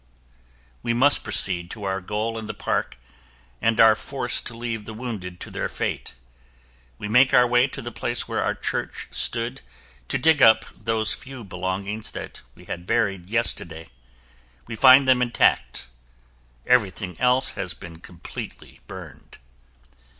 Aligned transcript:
We 0.81 0.95
must 0.95 1.23
proceed 1.23 1.69
to 1.69 1.83
our 1.83 2.01
goal 2.01 2.39
in 2.39 2.47
the 2.47 2.55
park 2.55 2.97
and 3.61 3.79
are 3.79 3.93
forced 3.93 4.47
to 4.47 4.57
leave 4.57 4.85
the 4.85 4.95
wounded 4.95 5.39
to 5.41 5.51
their 5.51 5.69
fate. 5.69 6.15
We 6.97 7.07
make 7.07 7.35
our 7.35 7.45
way 7.45 7.67
to 7.67 7.83
the 7.83 7.91
place 7.91 8.27
where 8.27 8.41
our 8.41 8.55
church 8.55 9.09
stood 9.11 9.61
to 10.07 10.17
dig 10.17 10.41
up 10.41 10.65
those 10.75 11.13
few 11.13 11.43
belongings 11.43 12.09
that 12.09 12.41
we 12.55 12.65
had 12.65 12.87
buried 12.87 13.29
yesterday. 13.29 13.89
We 14.65 14.75
find 14.75 15.07
them 15.07 15.21
intact. 15.21 15.85
Everything 16.65 17.15
else 17.19 17.51
has 17.51 17.75
been 17.75 17.99
completely 17.99 18.79
burned. 18.87 19.37